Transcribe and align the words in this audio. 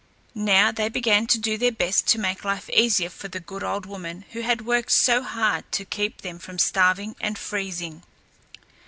Now 0.33 0.71
they 0.71 0.89
began 0.89 1.27
to 1.27 1.37
do 1.37 1.59
their 1.59 1.71
best 1.71 2.07
to 2.07 2.17
make 2.19 2.43
life 2.43 2.71
easier 2.71 3.07
for 3.11 3.27
the 3.27 3.39
good 3.39 3.63
old 3.63 3.85
woman 3.85 4.25
who 4.31 4.41
had 4.41 4.65
worked 4.65 4.91
so 4.91 5.21
hard 5.21 5.71
to 5.73 5.85
keep 5.85 6.21
them 6.21 6.39
from 6.39 6.57
starving 6.57 7.15
and 7.21 7.37
freezing. 7.37 8.01